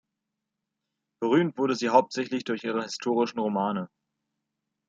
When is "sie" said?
1.75-1.89